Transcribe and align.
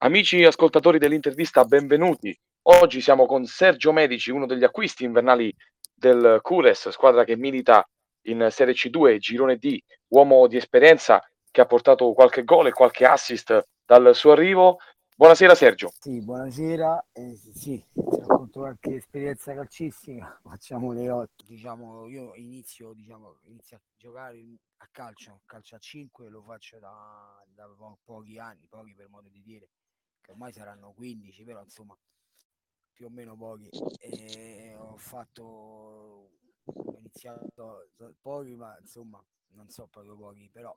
Amici 0.00 0.44
ascoltatori 0.44 1.00
dell'intervista, 1.00 1.64
benvenuti. 1.64 2.32
Oggi 2.68 3.00
siamo 3.00 3.26
con 3.26 3.46
Sergio 3.46 3.92
Medici, 3.92 4.30
uno 4.30 4.46
degli 4.46 4.62
acquisti 4.62 5.02
invernali 5.02 5.52
del 5.92 6.38
Cures, 6.40 6.90
squadra 6.90 7.24
che 7.24 7.36
milita 7.36 7.84
in 8.26 8.46
Serie 8.48 8.74
C2, 8.74 9.18
girone 9.18 9.56
D, 9.56 9.76
uomo 10.12 10.46
di 10.46 10.56
esperienza 10.56 11.20
che 11.50 11.60
ha 11.60 11.66
portato 11.66 12.12
qualche 12.12 12.44
gol 12.44 12.68
e 12.68 12.72
qualche 12.72 13.06
assist 13.06 13.66
dal 13.84 14.14
suo 14.14 14.30
arrivo. 14.30 14.78
Buonasera 15.16 15.56
Sergio. 15.56 15.90
Sì, 15.98 16.22
buonasera. 16.22 17.08
Eh, 17.10 17.36
sì, 17.52 17.84
racconto 17.94 18.60
qualche 18.60 18.94
esperienza 18.94 19.52
calcistica. 19.52 20.38
Facciamo 20.48 20.92
le 20.92 21.10
8. 21.10 21.44
Diciamo, 21.44 22.06
io 22.06 22.36
inizio, 22.36 22.92
diciamo, 22.92 23.40
inizio 23.46 23.78
a 23.78 23.80
giocare 23.96 24.38
a 24.76 24.88
calcio, 24.92 25.40
calcio 25.44 25.74
a 25.74 25.78
5, 25.80 26.28
lo 26.28 26.44
faccio 26.46 26.78
da, 26.78 27.44
da 27.52 27.68
pochi 28.04 28.38
anni, 28.38 28.64
pochi 28.68 28.94
per 28.94 29.08
modo 29.08 29.28
di 29.28 29.42
dire 29.42 29.68
che 30.28 30.32
ormai 30.32 30.52
saranno 30.52 30.92
15, 30.92 31.42
però 31.44 31.62
insomma 31.62 31.96
più 32.92 33.06
o 33.06 33.10
meno 33.10 33.36
pochi. 33.36 33.68
E 33.98 34.74
ho 34.76 34.96
fatto, 34.96 35.42
ho 36.64 36.96
iniziato 36.98 37.88
pochi, 38.20 38.54
ma 38.54 38.76
insomma 38.78 39.24
non 39.52 39.68
so 39.70 39.86
proprio 39.86 40.16
pochi, 40.16 40.48
però 40.50 40.76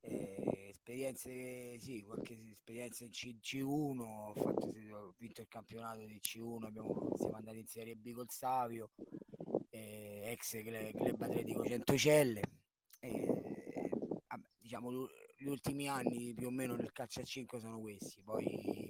eh, 0.00 0.68
esperienze, 0.70 1.78
sì, 1.78 2.02
qualche 2.02 2.38
esperienza 2.50 3.04
in 3.04 3.10
C, 3.10 3.36
C1, 3.42 3.98
ho, 4.00 4.32
ho 4.32 5.14
vinto 5.18 5.42
il 5.42 5.48
campionato 5.48 6.04
di 6.06 6.18
C1, 6.22 6.64
abbiamo, 6.64 7.12
siamo 7.16 7.36
andati 7.36 7.58
in 7.58 7.66
Serie 7.66 7.96
B 7.96 8.12
col 8.12 8.30
Savio, 8.30 8.92
eh, 9.68 10.22
ex 10.24 10.62
Club 10.62 11.20
Atletico 11.20 11.64
Centocelle. 11.66 12.42
Eh, 13.00 13.40
diciamo 14.56 15.08
gli 15.40 15.48
ultimi 15.48 15.88
anni 15.88 16.34
più 16.34 16.48
o 16.48 16.50
meno 16.50 16.76
nel 16.76 16.92
calcio 16.92 17.20
a 17.20 17.24
5 17.24 17.60
sono 17.60 17.80
questi, 17.80 18.20
poi, 18.22 18.88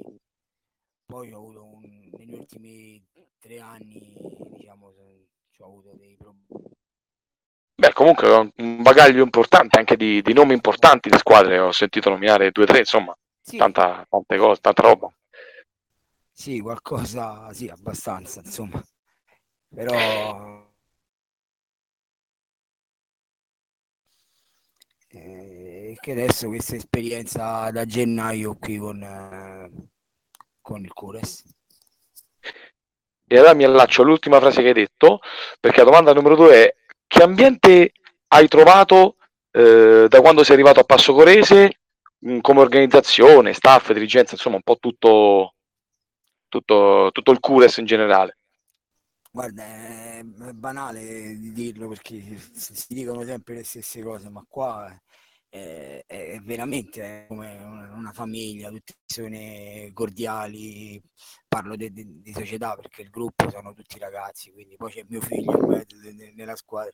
poi 1.06 1.32
ho 1.32 1.36
avuto 1.38 1.64
un, 1.64 2.10
negli 2.18 2.34
ultimi 2.34 3.06
tre 3.38 3.60
anni 3.60 4.16
diciamo 4.56 4.87
ho 4.87 5.65
avuto 5.65 5.95
dei 5.96 6.16
problemi. 6.16 6.68
Beh, 7.76 7.93
comunque 7.93 8.52
un 8.56 8.82
bagaglio 8.82 9.23
importante 9.23 9.78
anche 9.78 9.96
di, 9.96 10.21
di 10.23 10.32
nomi 10.32 10.52
importanti 10.52 11.09
di 11.09 11.16
squadre, 11.16 11.59
ho 11.59 11.73
sentito 11.73 12.10
nominare 12.10 12.51
due 12.51 12.65
o 12.65 12.66
tre, 12.66 12.80
insomma, 12.80 13.16
sì. 13.40 13.56
tanta, 13.56 14.04
tante 14.09 14.37
cose, 14.37 14.60
tanta 14.60 14.82
roba. 14.82 15.10
Sì, 16.32 16.60
qualcosa, 16.60 17.52
sì, 17.52 17.68
abbastanza, 17.68 18.40
insomma. 18.40 18.82
Però 19.73 20.70
eh, 25.12 25.96
che 26.00 26.12
adesso 26.12 26.48
questa 26.48 26.76
esperienza 26.76 27.70
da 27.70 27.84
gennaio 27.84 28.56
qui 28.58 28.78
con, 28.78 29.02
eh, 29.02 29.88
con 30.60 30.82
il 30.82 30.92
Cures. 30.92 31.44
E 33.26 33.36
allora 33.36 33.54
mi 33.54 33.64
allaccio 33.64 34.02
all'ultima 34.02 34.40
frase 34.40 34.62
che 34.62 34.68
hai 34.68 34.74
detto, 34.74 35.20
perché 35.60 35.78
la 35.78 35.84
domanda 35.84 36.12
numero 36.12 36.36
due 36.36 36.64
è 36.64 36.74
che 37.06 37.22
ambiente 37.22 37.92
hai 38.28 38.48
trovato 38.48 39.16
eh, 39.52 40.06
da 40.08 40.20
quando 40.20 40.44
sei 40.44 40.54
arrivato 40.54 40.80
a 40.80 40.84
Passo 40.84 41.12
Corese 41.12 41.80
mm, 42.26 42.40
come 42.40 42.60
organizzazione, 42.60 43.52
staff, 43.52 43.92
dirigenza, 43.92 44.34
insomma 44.34 44.56
un 44.56 44.62
po' 44.62 44.78
tutto, 44.78 45.54
tutto, 46.48 47.10
tutto 47.12 47.30
il 47.32 47.40
Cures 47.40 47.76
in 47.78 47.86
generale? 47.86 48.40
Guarda, 49.32 49.64
è 49.64 50.23
banale 50.24 51.38
di 51.38 51.52
dirlo 51.52 51.86
perché 51.88 52.36
si 52.52 52.95
dicono 52.95 53.23
sempre 53.24 53.54
le 53.54 53.64
stesse 53.64 54.02
cose, 54.02 54.28
ma 54.28 54.45
qua 54.48 54.92
è, 55.48 56.02
è 56.06 56.40
veramente 56.42 57.26
come 57.28 57.56
una 57.95 58.12
famiglia, 58.12 58.70
tutte 58.70 58.95
persone 59.06 59.92
cordiali, 59.92 61.00
parlo 61.46 61.76
di 61.76 62.32
società 62.34 62.74
perché 62.74 63.02
il 63.02 63.10
gruppo 63.10 63.48
sono 63.50 63.72
tutti 63.72 63.98
ragazzi, 63.98 64.50
quindi 64.50 64.76
poi 64.76 64.91
c'è 64.92 65.04
mio 65.09 65.20
figlio 65.20 65.56
nella 66.34 66.56
squadra. 66.56 66.92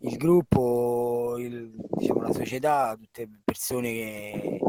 Il 0.00 0.16
gruppo, 0.16 1.36
il, 1.38 1.72
diciamo, 1.90 2.22
la 2.22 2.32
società, 2.32 2.96
tutte 2.96 3.28
persone 3.44 3.92
che, 3.92 4.60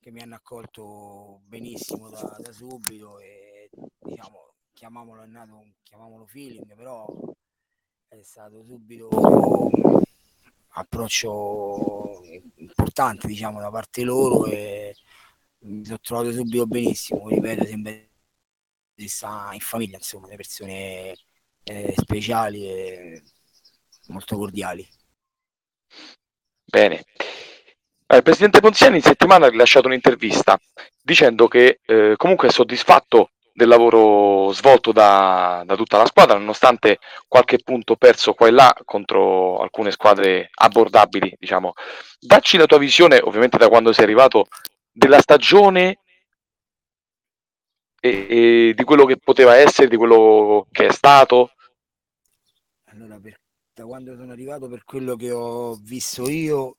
che 0.00 0.10
mi 0.10 0.20
hanno 0.20 0.34
accolto 0.34 1.42
benissimo 1.46 2.08
da, 2.10 2.36
da 2.40 2.52
subito 2.52 3.20
e 3.20 3.70
diciamo 4.00 4.54
chiamiamolo, 4.80 5.22
è 5.22 5.26
nato 5.26 5.56
un, 5.56 5.70
chiamiamolo 5.82 6.24
feeling, 6.24 6.74
però 6.74 7.06
è 8.08 8.18
stato 8.22 8.64
subito 8.64 9.08
un 9.10 10.02
approccio 10.68 12.22
importante 12.56 13.26
diciamo 13.26 13.60
da 13.60 13.70
parte 13.70 14.04
loro 14.04 14.46
e 14.46 14.96
mi 15.64 15.84
sono 15.84 15.98
trovato 16.00 16.32
subito 16.32 16.66
benissimo, 16.66 17.28
ripeto, 17.28 17.66
sembra 17.66 17.92
di 18.94 19.08
stare 19.08 19.54
in 19.56 19.60
famiglia, 19.60 19.98
insomma, 19.98 20.28
le 20.28 20.36
persone 20.36 21.14
eh, 21.62 21.94
speciali 21.98 22.66
e 22.66 23.22
molto 24.06 24.38
cordiali. 24.38 24.88
Bene. 26.64 27.04
Eh, 28.06 28.16
il 28.16 28.22
presidente 28.22 28.60
Ponziani 28.60 28.96
in 28.96 29.02
settimana 29.02 29.44
ha 29.44 29.50
rilasciato 29.50 29.88
un'intervista 29.88 30.58
dicendo 31.02 31.48
che 31.48 31.80
eh, 31.84 32.14
comunque 32.16 32.48
è 32.48 32.50
soddisfatto 32.50 33.32
del 33.52 33.68
lavoro 33.68 34.52
svolto 34.52 34.92
da, 34.92 35.62
da, 35.66 35.76
tutta 35.76 35.98
la 35.98 36.06
squadra, 36.06 36.38
nonostante 36.38 36.98
qualche 37.28 37.58
punto 37.62 37.96
perso 37.96 38.34
qua 38.34 38.48
e 38.48 38.50
là 38.50 38.74
contro 38.84 39.58
alcune 39.58 39.90
squadre 39.90 40.50
abbordabili, 40.52 41.36
diciamo. 41.38 41.72
Dacci 42.18 42.56
la 42.56 42.66
tua 42.66 42.78
visione, 42.78 43.18
ovviamente 43.18 43.58
da 43.58 43.68
quando 43.68 43.92
sei 43.92 44.04
arrivato, 44.04 44.46
della 44.90 45.20
stagione 45.20 45.98
e, 48.00 48.26
e 48.28 48.74
di 48.74 48.84
quello 48.84 49.04
che 49.04 49.18
poteva 49.18 49.56
essere, 49.56 49.88
di 49.88 49.96
quello 49.96 50.66
che 50.70 50.86
è 50.86 50.92
stato. 50.92 51.52
Allora, 52.86 53.18
per, 53.20 53.38
da 53.74 53.84
quando 53.84 54.16
sono 54.16 54.32
arrivato, 54.32 54.68
per 54.68 54.84
quello 54.84 55.16
che 55.16 55.30
ho 55.30 55.74
visto 55.74 56.28
io, 56.28 56.78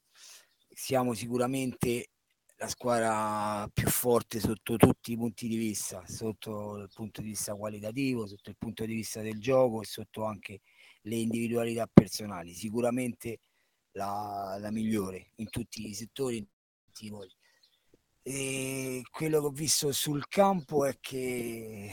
siamo 0.73 1.13
sicuramente 1.13 2.09
la 2.61 2.67
squadra 2.67 3.67
più 3.73 3.87
forte 3.87 4.39
sotto 4.39 4.75
tutti 4.75 5.13
i 5.13 5.17
punti 5.17 5.47
di 5.47 5.57
vista, 5.57 6.03
sotto 6.05 6.77
il 6.77 6.89
punto 6.93 7.21
di 7.21 7.29
vista 7.29 7.55
qualitativo, 7.55 8.27
sotto 8.27 8.51
il 8.51 8.55
punto 8.55 8.85
di 8.85 8.93
vista 8.93 9.21
del 9.21 9.39
gioco 9.39 9.81
e 9.81 9.85
sotto 9.85 10.25
anche 10.25 10.61
le 11.01 11.15
individualità 11.15 11.89
personali. 11.91 12.53
Sicuramente 12.53 13.39
la, 13.93 14.57
la 14.59 14.69
migliore 14.69 15.31
in 15.37 15.49
tutti 15.49 15.87
i 15.87 15.95
settori, 15.95 16.37
in 16.37 16.45
tutti 16.85 17.05
i 17.05 17.09
ruoli. 17.09 17.35
E 18.21 19.01
quello 19.09 19.39
che 19.39 19.45
ho 19.47 19.51
visto 19.51 19.91
sul 19.91 20.27
campo 20.27 20.85
è 20.85 20.95
che, 20.99 21.89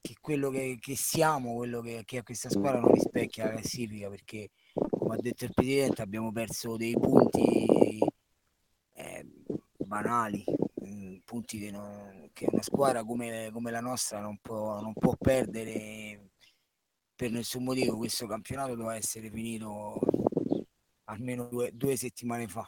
che 0.00 0.14
quello 0.18 0.48
che, 0.48 0.78
che, 0.80 0.96
siamo, 0.96 1.56
quello 1.56 1.82
che, 1.82 2.04
che 2.06 2.16
a 2.16 2.22
questa 2.22 2.48
squadra 2.48 2.80
non 2.80 2.94
rispecchia 2.94 3.44
la 3.44 3.50
classifica 3.50 4.08
perché, 4.08 4.48
come 4.88 5.16
ha 5.16 5.20
detto 5.20 5.44
il 5.44 5.52
Presidente, 5.52 6.00
abbiamo 6.00 6.32
perso 6.32 6.78
dei 6.78 6.94
punti 6.94 8.00
banali, 9.92 10.42
mm, 10.86 11.18
punti 11.22 11.58
che, 11.58 11.70
non, 11.70 12.30
che, 12.32 12.46
una 12.50 12.62
squadra 12.62 13.04
come, 13.04 13.50
come 13.52 13.70
la 13.70 13.80
nostra 13.80 14.20
non 14.20 14.38
può, 14.40 14.80
non 14.80 14.94
può, 14.94 15.14
perdere 15.16 16.30
per 17.14 17.30
nessun 17.30 17.62
motivo. 17.62 17.98
Questo 17.98 18.26
campionato 18.26 18.74
doveva 18.74 18.96
essere 18.96 19.30
finito 19.30 19.98
almeno 21.04 21.44
due, 21.48 21.70
due 21.74 21.94
settimane 21.96 22.48
fa. 22.48 22.66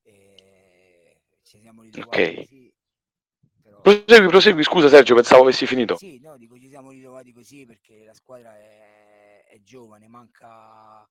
E 0.00 1.20
ci 1.42 1.60
siamo 1.60 1.82
ritrovati 1.82 2.22
okay. 2.22 2.36
così. 2.36 2.74
Però... 3.62 3.80
Prosegui, 3.82 4.28
prosegui, 4.28 4.62
scusa 4.62 4.88
Sergio, 4.88 5.14
pensavo 5.14 5.42
avessi 5.42 5.66
finito. 5.66 5.96
Sì, 5.96 6.18
no, 6.18 6.38
dico 6.38 6.58
ci 6.58 6.68
siamo 6.68 6.92
ritrovati 6.92 7.30
così 7.30 7.66
perché 7.66 8.04
la 8.06 8.14
squadra 8.14 8.56
è, 8.56 9.44
è 9.50 9.60
giovane, 9.60 10.08
manca 10.08 11.06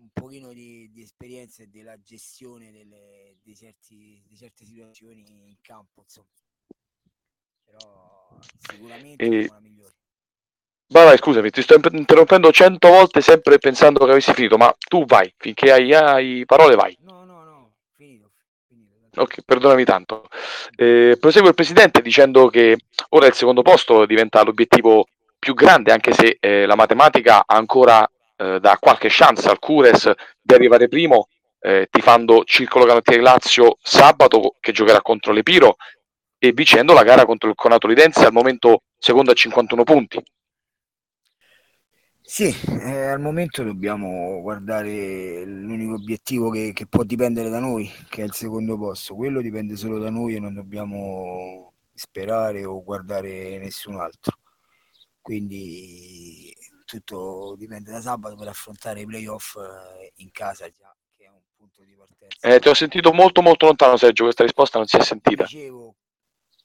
un 0.00 0.08
pochino 0.12 0.52
di, 0.52 0.90
di 0.90 1.02
esperienza 1.02 1.62
e 1.62 1.68
della 1.68 2.00
gestione 2.02 2.72
delle, 2.72 3.36
di, 3.42 3.54
certi, 3.54 4.22
di 4.26 4.36
certe 4.36 4.64
situazioni 4.64 5.24
in 5.46 5.56
campo, 5.60 6.02
insomma. 6.02 6.26
Però 7.64 8.38
sicuramente 8.58 9.24
e... 9.24 9.46
la 9.46 9.60
migliore. 9.60 9.92
Vai, 10.88 11.04
vai, 11.04 11.16
scusami, 11.18 11.50
ti 11.50 11.62
sto 11.62 11.78
interrompendo 11.92 12.50
cento 12.50 12.88
volte 12.88 13.20
sempre 13.20 13.58
pensando 13.58 14.04
che 14.04 14.10
avessi 14.10 14.32
finito, 14.34 14.56
ma 14.56 14.74
tu 14.88 15.04
vai, 15.04 15.32
finché 15.36 15.70
hai, 15.70 15.94
hai 15.94 16.44
parole 16.44 16.74
vai. 16.74 16.96
No, 17.02 17.24
no, 17.24 17.44
no, 17.44 17.74
finito. 17.94 18.32
finito 18.66 19.20
ok, 19.20 19.42
perdonami 19.42 19.84
tanto. 19.84 20.28
Eh, 20.74 21.16
prosegue 21.20 21.50
il 21.50 21.54
Presidente 21.54 22.02
dicendo 22.02 22.48
che 22.48 22.76
ora 23.10 23.26
il 23.26 23.34
secondo 23.34 23.62
posto 23.62 24.04
diventa 24.04 24.42
l'obiettivo 24.42 25.06
più 25.38 25.54
grande, 25.54 25.92
anche 25.92 26.12
se 26.12 26.38
eh, 26.40 26.66
la 26.66 26.74
matematica 26.74 27.44
ha 27.46 27.56
ancora 27.56 28.10
eh, 28.40 28.58
dà 28.58 28.78
qualche 28.80 29.08
chance 29.10 29.48
al 29.48 29.58
Cures 29.58 30.10
di 30.40 30.54
arrivare 30.54 30.88
primo, 30.88 31.28
eh, 31.60 31.88
tifando 31.90 32.42
Circolo 32.44 32.86
Canottieri 32.86 33.20
Lazio 33.20 33.76
sabato 33.82 34.56
che 34.60 34.72
giocherà 34.72 35.02
contro 35.02 35.32
l'Epiro 35.32 35.76
e 36.38 36.52
vincendo 36.52 36.94
la 36.94 37.02
gara 37.02 37.26
contro 37.26 37.50
il 37.50 37.54
Conato 37.54 37.86
Lidense 37.86 38.24
al 38.24 38.32
momento 38.32 38.84
secondo 38.96 39.30
a 39.30 39.34
51 39.34 39.84
punti. 39.84 40.22
Sì, 42.22 42.54
eh, 42.84 43.08
al 43.08 43.20
momento 43.20 43.62
dobbiamo 43.62 44.40
guardare 44.40 45.44
l'unico 45.44 45.94
obiettivo 45.94 46.48
che, 46.48 46.72
che, 46.72 46.86
può 46.86 47.02
dipendere 47.02 47.50
da 47.50 47.58
noi, 47.58 47.90
che 48.08 48.22
è 48.22 48.24
il 48.24 48.32
secondo 48.32 48.78
posto. 48.78 49.16
Quello 49.16 49.42
dipende 49.42 49.76
solo 49.76 49.98
da 49.98 50.10
noi 50.10 50.36
e 50.36 50.40
non 50.40 50.54
dobbiamo 50.54 51.72
sperare 51.92 52.64
o 52.64 52.82
guardare 52.84 53.58
nessun 53.58 53.96
altro. 53.96 54.38
Quindi 55.20 56.54
tutto 56.90 57.54
dipende 57.56 57.90
da 57.90 58.00
sabato 58.00 58.34
per 58.34 58.48
affrontare 58.48 59.00
i 59.00 59.06
playoff 59.06 59.56
eh, 59.56 60.12
in 60.16 60.30
casa 60.30 60.68
già, 60.68 60.94
che 61.16 61.24
è 61.24 61.28
un 61.28 61.40
punto 61.56 61.82
di 61.84 61.94
partenza. 61.94 62.48
Eh, 62.48 62.58
ti 62.58 62.68
ho 62.68 62.74
sentito 62.74 63.12
molto 63.12 63.42
molto 63.42 63.66
lontano 63.66 63.96
Sergio, 63.96 64.24
questa 64.24 64.42
risposta 64.42 64.78
non 64.78 64.86
si 64.86 64.96
è 64.96 65.02
sentita. 65.02 65.44
Dicevo, 65.44 65.94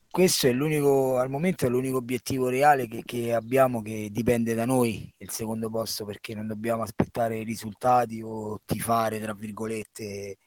questo 0.09 0.47
è 0.47 0.51
l'unico, 0.51 1.17
al 1.17 1.29
momento 1.29 1.65
è 1.65 1.69
l'unico 1.69 1.97
obiettivo 1.97 2.47
reale 2.49 2.87
che, 2.87 3.01
che, 3.03 3.33
abbiamo 3.33 3.81
che 3.81 4.09
dipende 4.11 4.53
da 4.53 4.65
noi, 4.65 5.13
il 5.17 5.29
secondo 5.29 5.69
posto, 5.69 6.05
perché 6.05 6.33
non 6.33 6.47
dobbiamo 6.47 6.83
aspettare 6.83 7.37
i 7.37 7.43
risultati 7.43 8.21
o 8.23 8.61
tifare, 8.65 9.19
tra 9.19 9.33
virgolette, 9.33 10.37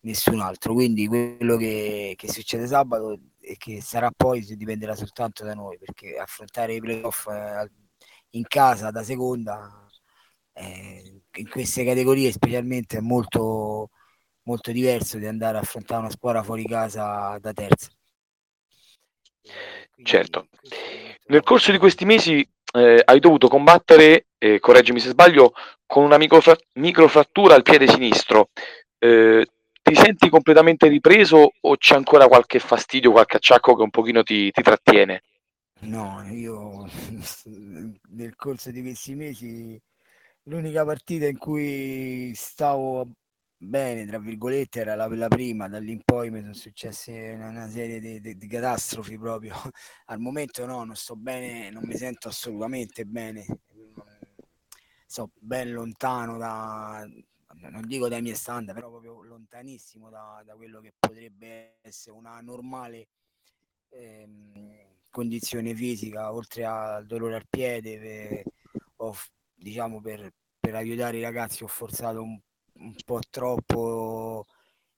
nessun 0.00 0.40
altro. 0.40 0.74
Quindi 0.74 1.06
quello 1.06 1.56
che, 1.56 2.14
che 2.16 2.30
succede 2.30 2.66
sabato 2.66 3.18
e 3.40 3.56
che 3.56 3.80
sarà 3.80 4.10
poi 4.14 4.44
dipenderà 4.44 4.94
soltanto 4.94 5.42
da 5.42 5.54
noi, 5.54 5.78
perché 5.78 6.18
affrontare 6.18 6.74
i 6.74 6.80
playoff 6.80 7.26
eh, 7.28 7.70
in 8.30 8.44
casa 8.46 8.90
da 8.90 9.02
seconda, 9.02 9.86
eh, 10.52 11.22
in 11.36 11.48
queste 11.48 11.84
categorie 11.84 12.32
specialmente, 12.32 12.98
è 12.98 13.00
molto, 13.00 13.90
molto 14.42 14.72
diverso 14.72 15.18
di 15.18 15.26
andare 15.26 15.58
a 15.58 15.60
affrontare 15.60 16.00
una 16.00 16.10
squadra 16.10 16.42
fuori 16.42 16.64
casa 16.64 17.38
da 17.40 17.52
terza. 17.52 17.90
Certo. 20.02 20.48
Nel 21.26 21.42
corso 21.42 21.70
di 21.70 21.78
questi 21.78 22.04
mesi 22.04 22.46
eh, 22.72 23.02
hai 23.04 23.20
dovuto 23.20 23.48
combattere, 23.48 24.26
eh, 24.38 24.58
correggimi 24.58 25.00
se 25.00 25.10
sbaglio, 25.10 25.52
con 25.86 26.04
una 26.04 26.18
microfra- 26.18 26.56
microfrattura 26.74 27.54
al 27.54 27.62
piede 27.62 27.88
sinistro. 27.88 28.50
Eh, 28.98 29.46
ti 29.82 29.94
senti 29.94 30.28
completamente 30.28 30.86
ripreso 30.88 31.52
o 31.60 31.76
c'è 31.76 31.94
ancora 31.94 32.28
qualche 32.28 32.58
fastidio, 32.58 33.10
qualche 33.10 33.36
acciacco 33.36 33.74
che 33.74 33.82
un 33.82 33.90
pochino 33.90 34.22
ti, 34.22 34.50
ti 34.50 34.62
trattiene? 34.62 35.22
No, 35.80 36.22
io 36.28 36.86
nel 38.10 38.34
corso 38.36 38.70
di 38.70 38.82
questi 38.82 39.14
mesi 39.14 39.80
l'unica 40.44 40.84
partita 40.84 41.26
in 41.26 41.38
cui 41.38 42.32
stavo 42.34 43.12
bene, 43.56 44.06
tra 44.06 44.18
virgolette, 44.18 44.80
era 44.80 44.94
la, 44.96 45.06
la 45.08 45.28
prima, 45.28 45.68
da 45.68 45.78
lì 45.78 45.92
in 45.92 46.02
poi 46.04 46.30
mi 46.30 46.40
sono 46.40 46.52
successe 46.54 47.32
una, 47.34 47.48
una 47.48 47.68
serie 47.68 48.00
di, 48.00 48.20
di, 48.20 48.36
di, 48.36 48.46
catastrofi 48.48 49.18
proprio. 49.18 49.54
Al 50.06 50.18
momento 50.18 50.66
no, 50.66 50.82
non 50.84 50.96
sto 50.96 51.14
bene, 51.16 51.70
non 51.70 51.84
mi 51.84 51.96
sento 51.96 52.28
assolutamente 52.28 53.04
bene. 53.04 53.46
Sto 55.06 55.30
ben 55.38 55.72
lontano 55.72 56.36
da, 56.36 57.08
non 57.70 57.86
dico 57.86 58.08
dai 58.08 58.20
miei 58.20 58.34
standard, 58.34 58.76
però 58.78 58.90
proprio 58.90 59.22
lontanissimo 59.22 60.10
da, 60.10 60.42
da 60.44 60.54
quello 60.54 60.80
che 60.80 60.92
potrebbe 60.98 61.78
essere 61.82 62.16
una 62.16 62.40
normale 62.40 63.08
ehm, 63.88 64.87
condizione 65.18 65.74
fisica, 65.74 66.32
oltre 66.32 66.64
al 66.64 67.06
dolore 67.06 67.36
al 67.36 67.46
piede, 67.48 67.98
per, 67.98 68.42
ho, 68.96 69.14
diciamo 69.54 70.00
per, 70.00 70.32
per 70.58 70.74
aiutare 70.74 71.18
i 71.18 71.22
ragazzi 71.22 71.64
ho 71.64 71.66
forzato 71.66 72.22
un 72.22 72.40
un 72.78 72.94
po' 73.04 73.20
troppo 73.30 74.46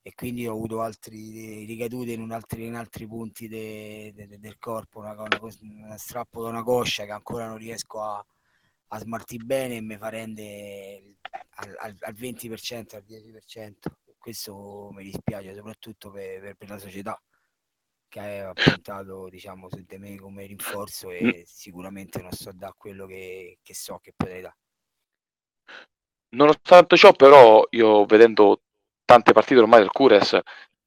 e 0.01 0.13
quindi 0.15 0.47
ho 0.47 0.53
avuto 0.53 0.81
altri 0.81 1.65
ricadute 1.65 2.13
in, 2.13 2.31
altri, 2.31 2.65
in 2.65 2.75
altri 2.75 3.07
punti 3.07 3.47
de, 3.47 4.11
de, 4.15 4.27
de, 4.27 4.39
del 4.39 4.57
corpo, 4.57 4.99
una, 4.99 5.11
una, 5.11 5.39
una, 5.61 5.97
strappo 5.97 6.41
da 6.41 6.49
una 6.49 6.63
coscia 6.63 7.05
che 7.05 7.11
ancora 7.11 7.47
non 7.47 7.57
riesco 7.57 8.01
a, 8.01 8.25
a 8.87 8.99
smaltire 8.99 9.43
bene 9.43 9.77
e 9.77 9.81
mi 9.81 9.97
fa 9.97 10.09
rendere 10.09 11.17
al, 11.55 11.75
al, 11.79 11.95
al, 11.99 12.13
20%, 12.13 12.95
al 12.95 13.03
10%. 13.07 13.73
Questo 14.17 14.89
mi 14.91 15.03
dispiace 15.03 15.53
soprattutto 15.55 16.11
per, 16.11 16.39
per, 16.39 16.55
per 16.55 16.69
la 16.69 16.77
società 16.79 17.19
che 18.11 18.39
ha 18.41 18.51
puntato 18.51 19.29
diciamo, 19.29 19.69
su 19.69 19.85
di 19.87 19.97
me 19.97 20.17
come 20.17 20.45
rinforzo 20.45 21.11
e 21.11 21.43
sicuramente 21.47 22.21
non 22.21 22.33
so 22.33 22.51
da 22.53 22.73
quello 22.77 23.05
che, 23.05 23.59
che 23.63 23.73
so 23.73 23.99
che 23.99 24.11
potrei 24.13 24.41
dare. 24.41 24.57
Nonostante 26.35 26.97
ciò, 26.97 27.13
però, 27.13 27.65
io 27.69 28.05
vedendo 28.05 28.63
tante 29.05 29.31
partite 29.31 29.61
ormai 29.61 29.79
del 29.79 29.91
Cures, 29.91 30.37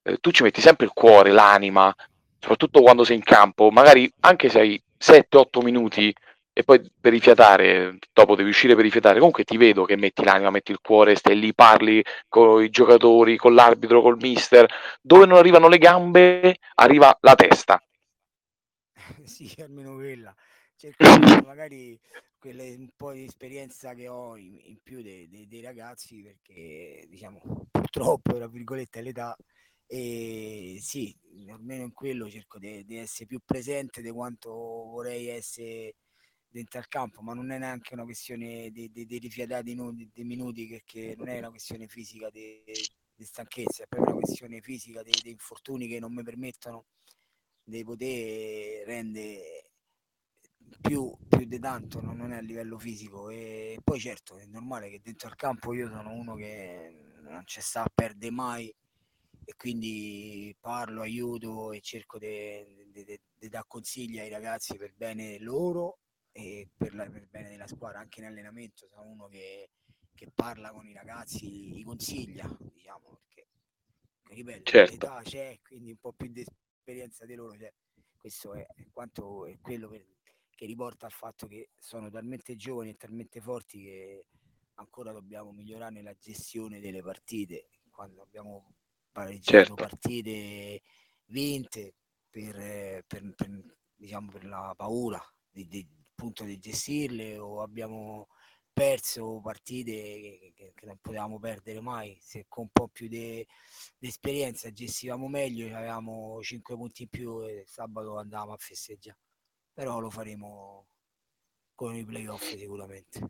eh, 0.03 0.19
tu 0.19 0.31
ci 0.32 0.43
metti 0.43 0.61
sempre 0.61 0.85
il 0.85 0.93
cuore, 0.93 1.31
l'anima, 1.31 1.94
soprattutto 2.38 2.82
quando 2.82 3.05
sei 3.05 3.17
in 3.17 3.23
campo, 3.23 3.71
magari 3.71 4.11
anche 4.21 4.50
se 4.50 4.61
hai 4.61 4.82
7-8 4.99 5.62
minuti 5.62 6.15
e 6.56 6.62
poi 6.62 6.81
per 7.01 7.11
rifiatare, 7.12 7.99
dopo 8.12 8.37
devi 8.37 8.49
uscire 8.49 8.77
per 8.77 8.85
rifiatare, 8.85 9.19
comunque 9.19 9.43
ti 9.43 9.56
vedo 9.56 9.85
che 9.85 9.97
metti 9.97 10.23
l'anima, 10.23 10.51
metti 10.51 10.71
il 10.71 10.79
cuore, 10.81 11.17
stai 11.17 11.37
lì, 11.37 11.53
parli 11.53 12.03
con 12.29 12.62
i 12.62 12.71
giocatori, 12.71 13.37
con 13.37 13.55
l'arbitro, 13.55 14.01
col 14.01 14.19
mister, 14.21 14.65
dove 15.03 15.27
non 15.27 15.37
arrivano 15.37 15.67
le 15.67 15.79
gambe, 15.79 16.59
arriva 16.75 17.19
la 17.23 17.35
testa. 17.35 17.83
sì, 19.25 19.53
almeno 19.61 19.95
quella. 19.95 20.33
Cerco 20.77 21.05
magari 21.45 21.99
quelle, 22.39 22.75
un 22.77 22.91
po' 22.95 23.12
di 23.12 23.25
esperienza 23.25 23.93
che 23.95 24.07
ho 24.07 24.37
in, 24.37 24.57
in 24.62 24.79
più 24.81 25.03
dei, 25.03 25.29
dei, 25.29 25.49
dei, 25.49 25.61
ragazzi 25.61 26.23
perché 26.23 27.05
diciamo 27.09 27.41
purtroppo 27.71 28.35
tra 28.35 28.47
virgolette 28.47 29.00
l'età 29.00 29.37
e 29.87 30.77
sì 30.81 31.17
almeno 31.49 31.85
in 31.85 31.93
quello 31.93 32.29
cerco 32.29 32.59
di 32.59 32.99
essere 32.99 33.27
più 33.27 33.41
presente 33.45 34.03
di 34.03 34.11
quanto 34.11 34.50
vorrei 34.50 35.29
essere 35.29 35.95
dentro 36.55 36.79
al 36.79 36.87
campo 36.87 37.21
ma 37.21 37.35
non 37.35 37.51
è 37.51 37.59
neanche 37.59 37.95
una 37.95 38.05
questione 38.05 38.71
di, 38.71 38.89
di, 38.89 39.06
di 39.06 39.19
rifiatare 39.19 39.65
dei, 39.65 39.75
dei 40.12 40.25
minuti 40.25 40.69
perché 40.69 41.17
non 41.17 41.27
è 41.27 41.39
una 41.39 41.51
questione 41.51 41.89
fisica 41.89 42.31
di, 42.31 42.62
stanchezza 43.17 43.83
è 43.83 43.87
proprio 43.89 44.15
una 44.15 44.25
questione 44.25 44.61
fisica 44.61 45.03
di, 45.03 45.11
infortuni 45.25 45.89
che 45.89 45.99
non 45.99 46.15
mi 46.15 46.23
permettono 46.23 46.87
di 47.65 47.83
poter 47.83 48.87
rendere 48.87 49.71
più, 50.81 51.17
più 51.29 51.45
di 51.45 51.59
tanto, 51.59 52.01
non, 52.01 52.17
non 52.17 52.33
è 52.33 52.37
a 52.37 52.41
livello 52.41 52.79
fisico. 52.79 53.31
E 53.31 53.79
poi 53.83 53.99
certo 53.99 54.37
è 54.37 54.45
normale 54.45 54.91
che 54.91 55.00
dentro 55.03 55.29
al 55.29 55.37
campo 55.37 55.73
io 55.73 55.89
sono 55.89 56.12
uno 56.12 56.35
che 56.35 56.95
non 57.21 57.43
c'è 57.45 57.61
sta 57.61 57.83
a 57.83 57.91
perdere 57.93 58.31
mai 58.31 58.75
e 59.47 59.55
quindi 59.57 60.55
parlo, 60.61 61.00
aiuto 61.00 61.73
e 61.73 61.81
cerco 61.81 62.19
di 62.19 63.19
dare 63.49 63.65
consigli 63.67 64.19
ai 64.19 64.29
ragazzi 64.29 64.77
per 64.77 64.93
bene 64.95 65.39
loro 65.39 65.99
e 66.37 66.69
per, 66.77 66.95
la, 66.95 67.09
per 67.09 67.23
il 67.23 67.29
bene 67.29 67.49
della 67.49 67.69
squadra, 67.69 68.01
anche 68.01 68.19
in 68.19 68.27
allenamento 68.27 68.89
sono 68.89 69.07
uno 69.07 69.29
che, 69.29 69.71
che 70.13 70.33
parla 70.35 70.73
con 70.73 70.85
i 70.85 70.93
ragazzi, 70.93 71.73
li 71.73 71.85
consiglia, 71.85 72.45
diciamo, 72.73 73.21
perché 73.21 73.47
ripeto, 74.31 74.63
certo. 74.65 74.93
l'età 74.93 75.21
c'è, 75.23 75.61
quindi 75.63 75.93
un 75.93 75.99
po' 75.99 76.13
più 76.13 76.27
di 76.33 76.41
esperienza 76.41 77.25
di 77.25 77.37
loro 77.37 77.57
c'è. 77.57 77.73
Questo 78.17 78.53
è 78.55 78.67
quanto 78.91 79.47
è 79.47 79.61
quello 79.61 79.88
per, 79.88 80.05
che 80.50 80.67
riporta 80.67 81.07
al 81.07 81.12
fatto 81.12 81.47
che 81.47 81.71
sono 81.76 82.11
talmente 82.11 82.57
giovani 82.57 82.91
e 82.91 82.97
talmente 82.97 83.41
forti 83.41 83.83
che 83.83 84.26
ancora 84.75 85.12
dobbiamo 85.12 85.53
migliorare 85.53 85.93
nella 85.93 86.14
gestione 86.14 86.81
delle 86.81 87.00
partite. 87.00 87.69
Quando 87.91 88.23
abbiamo 88.23 88.75
pareggiato 89.12 89.57
certo. 89.57 89.75
partite 89.75 90.83
vinte 91.26 91.95
per, 92.29 93.05
per, 93.07 93.35
per, 93.37 93.76
diciamo, 93.95 94.33
per 94.33 94.45
la 94.47 94.75
paura 94.76 95.23
di, 95.49 95.69
di, 95.69 95.87
appunto 96.25 96.45
di 96.45 96.59
gestirle 96.59 97.37
o 97.37 97.61
abbiamo 97.61 98.28
perso 98.73 99.40
partite 99.43 99.93
che, 99.93 100.52
che, 100.57 100.73
che, 100.75 100.87
non 100.87 100.97
potevamo 101.00 101.38
perdere 101.38 101.81
mai 101.81 102.16
se 102.21 102.47
con 102.49 102.64
un 102.64 102.71
po' 102.73 102.88
più 102.88 103.09
di 103.09 103.47
esperienza 104.00 104.73
gestivamo 104.73 105.28
meglio 105.28 105.66
avevamo 105.76 106.40
5 106.43 106.75
punti 106.75 107.02
in 107.02 107.09
più 107.09 107.47
e 107.47 107.64
sabato 107.66 108.16
andavamo 108.16 108.54
a 108.54 108.57
festeggiare 108.57 109.19
però 109.73 110.00
lo 110.00 110.09
faremo 110.09 110.87
con 111.75 111.95
i 111.95 112.04
playoff 112.04 112.43
sicuramente. 112.43 113.21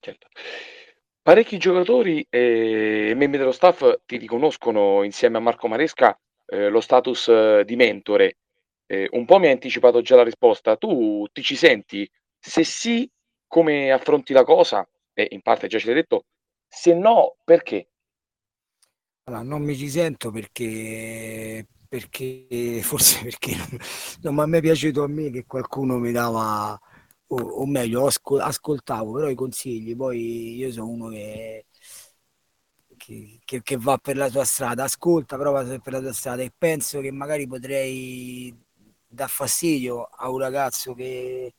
Certo. 0.00 0.28
Parecchi 1.22 1.58
giocatori 1.58 2.26
e 2.28 3.12
membri 3.14 3.38
dello 3.38 3.52
staff 3.52 4.00
ti 4.04 4.16
riconoscono 4.16 5.02
insieme 5.04 5.36
a 5.36 5.40
Marco 5.40 5.68
Maresca 5.68 6.18
eh, 6.46 6.68
lo 6.68 6.80
status 6.80 7.28
eh, 7.28 7.62
di 7.64 7.76
mentore. 7.76 8.38
Eh, 8.90 9.08
un 9.12 9.24
po' 9.26 9.38
mi 9.38 9.46
hai 9.46 9.52
anticipato 9.52 10.00
già 10.00 10.16
la 10.16 10.24
risposta. 10.24 10.76
Tu 10.76 11.26
ti 11.32 11.42
ci 11.42 11.56
senti? 11.56 12.10
Se 12.38 12.64
sì, 12.64 13.10
come 13.46 13.90
affronti 13.92 14.32
la 14.32 14.44
cosa? 14.44 14.88
E 15.12 15.28
in 15.30 15.42
parte 15.42 15.66
già 15.68 15.78
ce 15.78 15.86
l'hai 15.86 15.94
detto. 15.96 16.24
Se 16.68 16.94
no, 16.94 17.36
perché? 17.44 17.90
Allora, 19.24 19.42
non 19.42 19.62
mi 19.62 19.76
ci 19.76 19.88
sento 19.90 20.30
perché 20.30 21.66
perché 21.88 22.80
forse 22.82 23.22
perché 23.24 23.54
non, 24.22 24.48
mi 24.48 24.58
è 24.58 24.60
piaciuto 24.60 25.02
a 25.04 25.08
me 25.08 25.30
che 25.30 25.44
qualcuno 25.46 25.98
mi 25.98 26.12
dava 26.12 26.78
o, 27.28 27.36
o 27.36 27.66
meglio 27.66 28.06
ascol- 28.06 28.40
ascoltavo 28.40 29.12
però 29.12 29.28
i 29.28 29.34
consigli 29.34 29.94
poi 29.96 30.56
io 30.56 30.70
sono 30.72 30.88
uno 30.88 31.08
che, 31.08 31.66
che, 32.96 33.40
che, 33.44 33.62
che 33.62 33.76
va 33.76 33.98
per 33.98 34.16
la 34.16 34.28
sua 34.28 34.44
strada 34.44 34.84
ascolta 34.84 35.36
però 35.36 35.52
va 35.52 35.64
per 35.80 35.92
la 35.92 36.00
sua 36.00 36.12
strada 36.12 36.42
e 36.42 36.52
penso 36.56 37.00
che 37.00 37.10
magari 37.12 37.46
potrei 37.46 38.54
dar 39.08 39.28
fastidio 39.28 40.02
a 40.04 40.28
un 40.30 40.38
ragazzo 40.38 40.94
che 40.94 41.54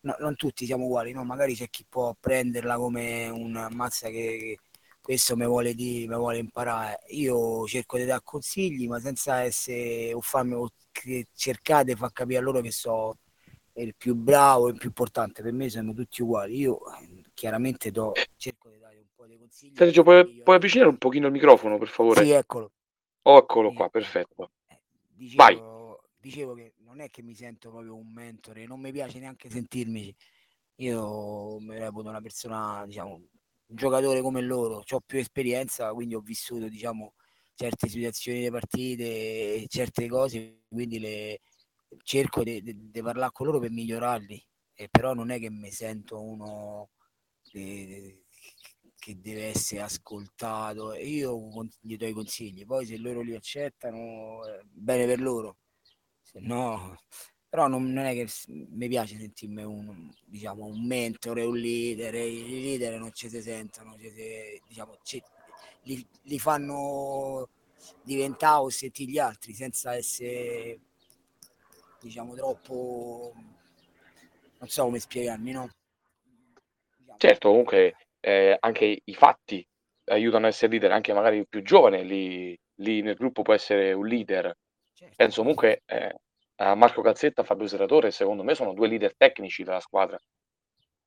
no, 0.00 0.16
non 0.20 0.36
tutti 0.36 0.64
siamo 0.64 0.84
uguali, 0.84 1.12
no? 1.12 1.24
magari 1.24 1.54
c'è 1.54 1.68
chi 1.68 1.84
può 1.88 2.14
prenderla 2.18 2.76
come 2.76 3.28
un 3.28 3.68
mazza 3.72 4.08
che, 4.08 4.58
questo 5.06 5.36
mi 5.36 5.46
vuole, 5.46 5.72
di, 5.72 6.04
mi 6.08 6.16
vuole 6.16 6.38
imparare. 6.38 6.98
Io 7.10 7.64
cerco 7.68 7.96
di 7.96 8.04
dare 8.04 8.22
consigli, 8.24 8.88
ma 8.88 8.98
senza 8.98 9.40
essere 9.42 10.12
o 10.12 10.20
farmi 10.20 10.54
o 10.54 10.68
cercare 11.32 11.84
di 11.84 11.94
far 11.94 12.10
capire 12.10 12.40
a 12.40 12.42
loro 12.42 12.60
che 12.60 12.72
so 12.72 13.16
il 13.74 13.94
più 13.94 14.16
bravo, 14.16 14.66
il 14.66 14.74
più 14.74 14.88
importante. 14.88 15.44
Per 15.44 15.52
me 15.52 15.70
sono 15.70 15.94
tutti 15.94 16.22
uguali. 16.22 16.56
Io 16.56 16.80
chiaramente 17.34 17.92
do, 17.92 18.14
cerco 18.36 18.68
di 18.68 18.78
dare 18.78 18.96
un 18.96 19.06
po' 19.14 19.26
di 19.28 19.38
consigli. 19.38 19.76
Sergio, 19.76 20.02
puoi, 20.02 20.42
puoi 20.42 20.56
avvicinare 20.56 20.90
un 20.90 20.98
pochino 20.98 21.26
il 21.26 21.32
microfono, 21.32 21.78
per 21.78 21.86
favore? 21.86 22.24
Sì, 22.24 22.30
eccolo. 22.32 22.72
Oh, 23.22 23.38
eccolo 23.38 23.72
qua, 23.72 23.88
perfetto. 23.88 24.50
Eh, 24.66 24.80
dicevo, 25.06 25.40
Vai. 25.40 25.62
dicevo 26.18 26.54
che 26.54 26.72
non 26.96 27.04
è 27.04 27.10
che 27.10 27.22
mi 27.22 27.34
sento 27.34 27.70
proprio 27.70 27.94
un 27.94 28.10
mentore, 28.12 28.66
non 28.66 28.80
mi 28.80 28.90
piace 28.90 29.18
neanche 29.18 29.50
sentirmi. 29.50 30.14
Io 30.76 31.58
mi 31.60 31.78
reputo 31.78 32.08
una 32.08 32.20
persona, 32.20 32.84
diciamo, 32.86 33.14
un 33.14 33.76
giocatore 33.76 34.22
come 34.22 34.40
loro, 34.40 34.82
ho 34.88 35.00
più 35.04 35.18
esperienza, 35.18 35.92
quindi 35.92 36.14
ho 36.14 36.20
vissuto, 36.20 36.68
diciamo, 36.68 37.14
certe 37.54 37.88
situazioni 37.88 38.40
di 38.40 38.50
partite, 38.50 39.66
certe 39.68 40.08
cose, 40.08 40.62
quindi 40.68 40.98
le, 40.98 41.40
cerco 42.02 42.42
di 42.42 42.90
parlare 43.02 43.32
con 43.32 43.46
loro 43.46 43.58
per 43.60 43.70
migliorarli, 43.70 44.46
e 44.74 44.88
però 44.90 45.14
non 45.14 45.30
è 45.30 45.38
che 45.38 45.50
mi 45.50 45.70
sento 45.70 46.22
uno 46.22 46.90
che, 47.42 48.24
che 48.98 49.20
deve 49.20 49.46
essere 49.48 49.82
ascoltato. 49.82 50.94
Io 50.94 51.38
gli 51.80 51.96
do 51.96 52.06
i 52.06 52.12
consigli, 52.12 52.64
poi 52.64 52.86
se 52.86 52.96
loro 52.98 53.20
li 53.22 53.34
accettano, 53.34 54.40
bene 54.70 55.06
per 55.06 55.20
loro, 55.20 55.58
no 56.40 56.98
però 57.48 57.68
non, 57.68 57.90
non, 57.90 58.04
è 58.04 58.12
che 58.12 58.28
mi 58.48 58.86
piace 58.86 59.16
sentirmi 59.16 59.62
un, 59.62 60.10
diciamo, 60.26 60.66
un 60.66 60.84
mentore, 60.84 61.42
un 61.44 61.56
leader, 61.56 62.14
i 62.14 62.60
leader 62.60 62.98
non 62.98 63.14
ci 63.14 63.30
si 63.30 63.40
sentono, 63.40 63.96
ci 63.98 64.10
si, 64.10 64.60
diciamo, 64.66 64.98
ci, 65.02 65.22
li, 65.84 66.06
li, 66.22 66.38
fanno 66.38 67.48
diventare 68.02 68.62
o 68.62 68.68
sentire 68.68 69.10
gli 69.10 69.18
altri 69.18 69.54
senza 69.54 69.94
essere 69.94 70.78
diciamo 72.00 72.34
troppo 72.34 73.32
non 74.58 74.68
so 74.68 74.84
come 74.84 74.98
spiegarmi 74.98 75.52
no 75.52 75.70
certo 77.16 77.48
comunque 77.48 77.96
eh, 78.20 78.56
anche 78.60 79.00
i 79.02 79.14
fatti 79.14 79.66
aiutano 80.06 80.46
a 80.46 80.48
essere 80.48 80.72
leader 80.72 80.92
anche 80.92 81.12
magari 81.12 81.38
il 81.38 81.48
più 81.48 81.62
giovane 81.62 82.02
lì, 82.02 82.58
lì 82.76 83.02
nel 83.02 83.14
gruppo 83.14 83.42
può 83.42 83.54
essere 83.54 83.92
un 83.92 84.06
leader 84.06 84.56
certo. 84.92 85.14
penso 85.16 85.40
comunque 85.40 85.82
eh, 85.86 86.14
a 86.56 86.74
Marco 86.74 87.02
Calzetta 87.02 87.44
Fabio 87.44 87.66
Seratore 87.66 88.10
secondo 88.10 88.42
me 88.42 88.54
sono 88.54 88.72
due 88.72 88.88
leader 88.88 89.14
tecnici 89.16 89.62
della 89.62 89.80
squadra 89.80 90.18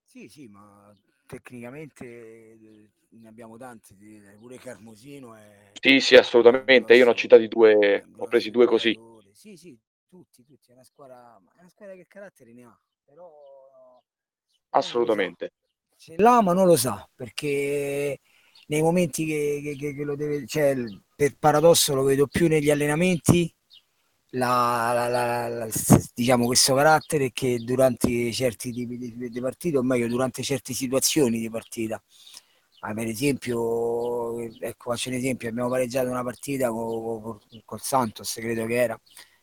sì 0.05 0.27
sì 0.27 0.47
ma 0.47 0.93
tecnicamente 1.25 2.97
ne 3.11 3.27
abbiamo 3.27 3.57
tanti, 3.57 3.95
pure 4.39 4.57
Carmosino. 4.57 5.35
È... 5.35 5.71
Sì, 5.79 5.99
sì, 5.99 6.15
assolutamente. 6.15 6.95
Io 6.95 7.05
ne 7.05 7.11
ho 7.11 7.15
citati 7.15 7.47
due, 7.47 8.05
ho 8.17 8.25
presi 8.25 8.51
due 8.51 8.65
così. 8.65 8.97
Sì, 9.31 9.55
sì, 9.55 9.77
tutti, 10.07 10.43
tutti. 10.43 10.71
È 10.71 10.73
una 10.73 10.83
squadra, 10.83 11.39
è 11.55 11.59
una 11.59 11.69
squadra 11.69 11.95
che 11.95 12.05
carattere 12.07 12.53
ne 12.53 12.63
ha, 12.63 12.79
però... 13.05 14.01
Assolutamente. 14.69 15.53
Ce 15.97 16.15
l'ha, 16.17 16.41
ma 16.41 16.53
non 16.53 16.65
lo 16.65 16.75
sa, 16.75 17.07
perché 17.15 18.19
nei 18.67 18.81
momenti 18.81 19.25
che, 19.25 19.75
che, 19.77 19.93
che 19.95 20.03
lo 20.03 20.15
deve... 20.15 20.45
Cioè, 20.45 20.75
per 21.15 21.37
paradosso 21.37 21.93
lo 21.95 22.03
vedo 22.03 22.27
più 22.27 22.47
negli 22.47 22.69
allenamenti, 22.69 23.53
la, 24.31 25.07
la, 25.09 25.48
la, 25.48 25.67
diciamo 26.13 26.45
questo 26.45 26.75
carattere 26.75 27.31
che 27.31 27.57
durante 27.59 28.31
certi 28.31 28.71
tipi 28.71 28.98
di, 28.98 29.29
di 29.29 29.41
partita, 29.41 29.79
o 29.79 29.83
meglio 29.83 30.07
durante 30.07 30.43
certe 30.43 30.74
situazioni 30.74 31.39
di 31.39 31.50
partita, 31.50 32.01
Ah, 32.81 32.93
per 32.93 33.07
esempio, 33.07 34.39
ecco, 34.59 34.91
faccio 34.91 35.09
un 35.09 35.15
esempio, 35.15 35.50
abbiamo 35.50 35.69
pareggiato 35.69 36.09
una 36.09 36.24
partita 36.24 36.69
con, 36.69 37.38
col 37.65 37.81
Santos, 37.81 38.33
credo 38.36 38.65
che 38.65 38.75
era, 38.75 39.00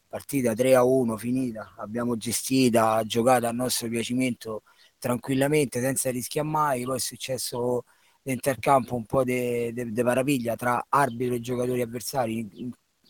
partita 0.09 0.55
3 0.55 0.75
a 0.75 0.83
1 0.85 1.17
finita, 1.19 1.75
abbiamo 1.77 2.17
gestita, 2.17 3.03
giocata 3.05 3.49
a 3.49 3.53
nostro 3.53 3.89
piacimento 3.89 4.63
tranquillamente, 4.99 5.81
senza 5.81 6.11
rischiare 6.11 6.49
mai, 6.49 6.85
poi 6.85 6.97
è 6.97 6.99
successo 7.01 7.85
l'intercampo 8.23 8.95
un 8.95 9.05
po' 9.05 9.23
di 9.23 9.73
parapiglia 10.03 10.57
tra 10.57 10.87
arbitro 10.89 11.35
e 11.35 11.41
giocatori 11.41 11.83
avversari, 11.83 12.49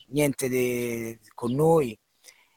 niente 0.09 0.49
de, 0.49 1.21
con 1.35 1.53
noi 1.53 1.99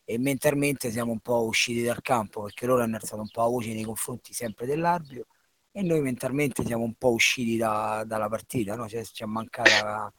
e 0.04 0.18
mentalmente 0.18 0.92
siamo 0.92 1.12
un 1.12 1.20
po' 1.20 1.46
usciti 1.46 1.84
dal 1.84 2.02
campo 2.02 2.44
perché 2.44 2.66
loro 2.66 2.84
hanno 2.84 2.96
alzato 2.96 3.22
un 3.22 3.30
po' 3.30 3.42
la 3.42 3.48
voce 3.48 3.74
nei 3.74 3.84
confronti 3.84 4.34
sempre 4.34 4.66
dell'arbitro 4.66 5.26
e 5.72 5.84
noi 5.84 6.02
mentalmente 6.02 6.64
siamo 6.66 6.84
un 6.84 6.96
po' 6.96 7.12
usciti 7.12 7.58
da, 7.58 8.04
dalla 8.06 8.28
partita, 8.28 8.76
no? 8.76 8.88
cioè, 8.88 9.04
ci 9.04 9.24
è 9.24 9.26
mancata... 9.26 10.12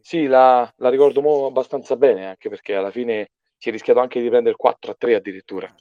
Sì, 0.00 0.26
la, 0.26 0.72
la 0.76 0.88
ricordo 0.88 1.46
abbastanza 1.46 1.96
bene, 1.96 2.26
anche 2.26 2.48
perché 2.48 2.76
alla 2.76 2.92
fine 2.92 3.32
si 3.56 3.70
è 3.70 3.72
rischiato 3.72 3.98
anche 3.98 4.20
di 4.20 4.28
prendere 4.28 4.54
4 4.54 4.92
a 4.92 4.94
3 4.94 5.16
addirittura. 5.16 5.74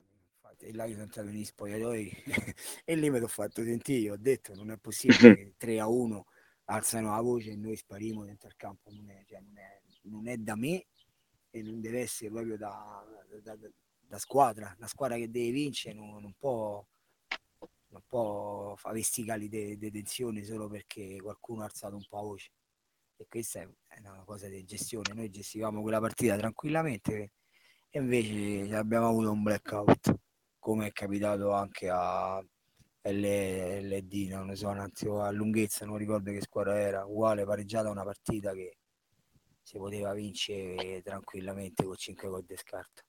E 0.57 0.73
là 0.73 0.85
io 0.85 0.93
sono 0.93 1.03
entrato 1.03 1.27
negli 1.27 1.45
spogliatoi 1.45 2.23
e 2.85 2.95
lì 2.95 3.09
mi 3.11 3.17
sono 3.17 3.27
fatto 3.27 3.63
sentire, 3.63 4.09
ho 4.09 4.17
detto 4.17 4.55
non 4.55 4.71
è 4.71 4.77
possibile 4.77 5.35
che 5.37 5.53
3 5.57 5.79
a 5.79 5.87
1 5.87 6.25
alzano 6.65 7.11
la 7.11 7.21
voce 7.21 7.51
e 7.51 7.55
noi 7.55 7.75
spariamo 7.75 8.25
dentro 8.25 8.47
il 8.47 8.55
campo, 8.55 8.89
non 8.89 9.07
è, 9.11 9.23
cioè, 9.27 9.41
non 9.41 9.57
è, 9.59 9.74
non 10.05 10.27
è 10.27 10.37
da 10.37 10.55
me 10.55 10.85
e 11.49 11.61
non 11.61 11.81
deve 11.81 12.01
essere 12.01 12.31
proprio 12.31 12.57
da, 12.57 13.05
da, 13.41 13.55
da, 13.55 13.69
da 13.99 14.17
squadra, 14.17 14.75
la 14.77 14.87
squadra 14.87 15.17
che 15.17 15.29
deve 15.29 15.51
vincere 15.51 15.95
non, 15.95 16.21
non 16.21 16.33
può 16.37 16.85
non 17.95 18.03
può 18.07 18.75
fare 18.75 19.01
sticali 19.01 19.47
di 19.47 19.77
de- 19.77 19.91
tensione 19.91 20.43
solo 20.43 20.67
perché 20.67 21.17
qualcuno 21.21 21.61
ha 21.61 21.65
alzato 21.65 21.95
un 21.95 22.05
po' 22.07 22.17
la 22.17 22.21
voce. 22.23 22.51
E 23.17 23.25
questa 23.29 23.61
è 23.61 23.99
una 23.99 24.23
cosa 24.25 24.47
di 24.49 24.65
gestione. 24.65 25.13
Noi 25.13 25.29
gestivamo 25.29 25.81
quella 25.81 26.01
partita 26.01 26.35
tranquillamente 26.37 27.31
e 27.89 27.99
invece 27.99 28.75
abbiamo 28.75 29.07
avuto 29.07 29.31
un 29.31 29.41
blackout, 29.41 30.13
come 30.59 30.87
è 30.87 30.91
capitato 30.91 31.51
anche 31.53 31.89
a 31.89 32.43
LD, 33.03 34.13
non 34.29 34.53
so, 34.55 34.67
anzi 34.67 35.07
a 35.07 35.29
lunghezza, 35.31 35.85
non 35.85 35.97
ricordo 35.97 36.31
che 36.31 36.41
squadra 36.41 36.77
era, 36.77 37.05
uguale 37.05 37.45
pareggiata 37.45 37.89
una 37.89 38.03
partita 38.03 38.51
che 38.51 38.77
si 39.65 39.79
poteva 39.79 40.13
vincere 40.13 41.01
tranquillamente 41.01 41.83
con 41.83 41.95
5 41.95 42.29
gol 42.29 42.45
di 42.45 42.55
scarto. 42.55 43.01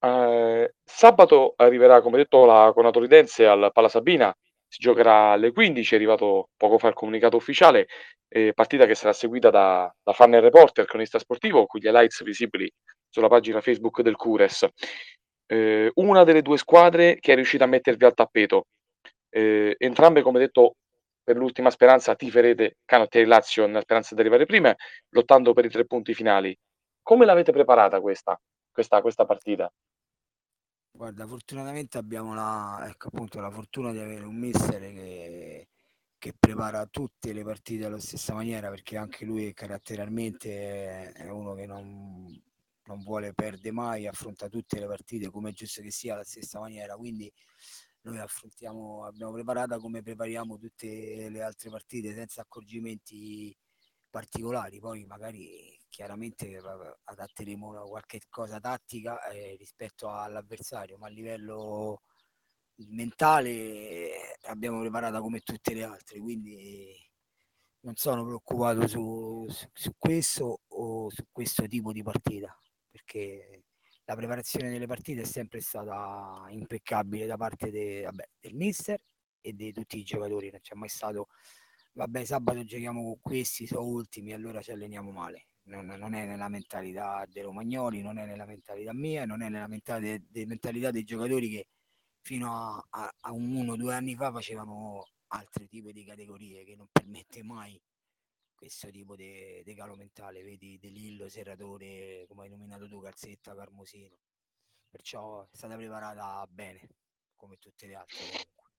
Eh, 0.00 0.74
sabato 0.82 1.54
arriverà, 1.56 2.02
come 2.02 2.16
detto, 2.16 2.44
la 2.44 2.72
Conatoridense 2.74 3.46
al 3.46 3.70
Pala 3.72 3.88
Sabina, 3.88 4.34
si 4.66 4.80
giocherà 4.80 5.30
alle 5.30 5.52
15, 5.52 5.94
è 5.94 5.96
arrivato 5.96 6.48
poco 6.56 6.76
fa 6.76 6.88
il 6.88 6.94
comunicato 6.94 7.36
ufficiale, 7.36 7.86
eh, 8.26 8.52
partita 8.52 8.84
che 8.84 8.96
sarà 8.96 9.12
seguita 9.12 9.48
da, 9.50 9.94
da 10.02 10.12
fan 10.12 10.40
reporter, 10.40 10.86
cronista 10.86 11.20
sportivo, 11.20 11.66
con 11.66 11.78
gli 11.78 11.86
highlights 11.86 12.24
visibili 12.24 12.68
sulla 13.08 13.28
pagina 13.28 13.60
Facebook 13.60 14.00
del 14.02 14.16
Cures. 14.16 14.66
Eh, 15.46 15.88
una 15.94 16.24
delle 16.24 16.42
due 16.42 16.58
squadre 16.58 17.18
che 17.20 17.32
è 17.32 17.34
riuscita 17.36 17.62
a 17.62 17.68
mettervi 17.68 18.04
al 18.04 18.14
tappeto. 18.14 18.66
Eh, 19.28 19.76
entrambe, 19.78 20.22
come 20.22 20.40
detto, 20.40 20.74
per 21.22 21.36
l'ultima 21.36 21.70
speranza 21.70 22.14
tiferete 22.14 22.78
Canottieri 22.84 23.26
Lazio 23.26 23.66
nella 23.66 23.80
speranza 23.80 24.14
di 24.14 24.20
arrivare 24.20 24.46
prima, 24.46 24.74
lottando 25.10 25.52
per 25.52 25.64
i 25.64 25.70
tre 25.70 25.86
punti 25.86 26.14
finali. 26.14 26.56
Come 27.02 27.24
l'avete 27.24 27.52
preparata 27.52 28.00
questa, 28.00 28.40
questa, 28.70 29.00
questa 29.00 29.24
partita? 29.24 29.72
Guarda, 30.94 31.26
fortunatamente 31.26 31.96
abbiamo 31.96 32.34
la, 32.34 32.86
ecco, 32.88 33.08
appunto, 33.08 33.40
la 33.40 33.50
fortuna 33.50 33.92
di 33.92 33.98
avere 33.98 34.24
un 34.24 34.36
mister 34.36 34.78
che, 34.78 35.68
che 36.18 36.34
prepara 36.38 36.86
tutte 36.86 37.32
le 37.32 37.42
partite 37.42 37.86
alla 37.86 37.98
stessa 37.98 38.34
maniera, 38.34 38.68
perché 38.68 38.96
anche 38.96 39.24
lui 39.24 39.52
caratterialmente 39.54 41.12
è 41.12 41.28
uno 41.30 41.54
che 41.54 41.66
non, 41.66 42.40
non 42.84 43.02
vuole 43.02 43.32
perdere 43.32 43.72
mai, 43.72 44.06
affronta 44.06 44.48
tutte 44.48 44.78
le 44.78 44.86
partite 44.86 45.30
come 45.30 45.50
è 45.50 45.52
giusto 45.52 45.80
che 45.80 45.90
sia 45.90 46.12
alla 46.12 46.24
stessa 46.24 46.60
maniera. 46.60 46.94
Quindi 46.94 47.32
noi 48.02 48.18
affrontiamo, 48.18 49.04
abbiamo 49.04 49.32
preparata 49.32 49.78
come 49.78 50.02
prepariamo 50.02 50.58
tutte 50.58 51.28
le 51.28 51.42
altre 51.42 51.70
partite 51.70 52.14
senza 52.14 52.42
accorgimenti 52.42 53.56
particolari. 54.10 54.78
Poi 54.80 55.04
magari 55.06 55.78
chiaramente 55.88 56.60
adatteremo 57.04 57.84
qualche 57.88 58.20
cosa 58.28 58.60
tattica 58.60 59.22
eh, 59.28 59.56
rispetto 59.56 60.10
all'avversario, 60.10 60.98
ma 60.98 61.06
a 61.06 61.10
livello 61.10 62.02
mentale 62.88 64.38
abbiamo 64.42 64.80
preparata 64.80 65.20
come 65.20 65.40
tutte 65.40 65.74
le 65.74 65.84
altre, 65.84 66.18
quindi 66.20 66.96
non 67.80 67.94
sono 67.96 68.24
preoccupato 68.24 68.86
su, 68.86 69.46
su, 69.48 69.68
su 69.72 69.92
questo 69.98 70.60
o 70.68 71.10
su 71.10 71.24
questo 71.30 71.66
tipo 71.66 71.92
di 71.92 72.02
partita, 72.02 72.56
perché 72.90 73.64
la 74.04 74.16
preparazione 74.16 74.70
delle 74.70 74.86
partite 74.86 75.22
è 75.22 75.24
sempre 75.24 75.60
stata 75.60 76.46
impeccabile 76.48 77.26
da 77.26 77.36
parte 77.36 77.70
de, 77.70 78.02
vabbè, 78.02 78.28
del 78.40 78.54
mister 78.54 79.00
e 79.40 79.52
di 79.52 79.72
tutti 79.72 79.98
i 79.98 80.02
giocatori, 80.02 80.50
non 80.50 80.60
c'è 80.60 80.74
mai 80.74 80.88
stato 80.88 81.28
vabbè 81.94 82.24
sabato 82.24 82.64
giochiamo 82.64 83.02
con 83.02 83.20
questi, 83.20 83.66
sono 83.66 83.84
ultimi, 83.84 84.32
allora 84.32 84.60
ci 84.62 84.72
alleniamo 84.72 85.10
male. 85.10 85.48
Non, 85.64 85.86
non, 85.86 86.14
è 86.14 86.26
nella 86.26 86.48
mentalità 86.48 87.24
dei 87.28 87.42
romagnoli, 87.42 88.02
non 88.02 88.18
è 88.18 88.26
nella 88.26 88.46
mentalità 88.46 88.92
mia, 88.92 89.24
non 89.24 89.42
è 89.42 89.48
nella 89.48 89.68
mentalità, 89.68 90.24
de, 90.28 90.46
mentalità 90.46 90.90
dei 90.90 91.04
giocatori 91.04 91.48
che, 91.48 91.68
fino 92.20 92.52
a, 92.52 92.84
a, 92.90 93.14
a 93.20 93.32
un 93.32 93.54
uno 93.54 93.72
o 93.72 93.76
due 93.76 93.94
anni 93.94 94.16
fa 94.16 94.32
facevano 94.32 95.06
altri 95.28 95.68
tipi 95.68 95.92
di 95.92 96.04
categorie 96.04 96.64
che 96.64 96.74
non 96.76 96.88
permette 96.90 97.42
mai 97.42 97.80
questo 98.62 98.90
tipo 98.90 99.16
di 99.16 99.74
calo 99.76 99.96
mentale, 99.96 100.44
vedi 100.44 100.78
De 100.78 100.86
Lillo, 100.86 101.28
Serratore, 101.28 102.26
come 102.28 102.44
hai 102.44 102.48
nominato 102.48 102.86
tu, 102.86 103.00
Calzetta, 103.00 103.56
Carmosino. 103.56 104.16
Perciò 104.88 105.42
è 105.42 105.56
stata 105.56 105.74
preparata 105.74 106.46
bene, 106.48 106.88
come 107.34 107.56
tutte 107.58 107.88
le 107.88 107.96
altre 107.96 108.18
comunque. 108.18 108.70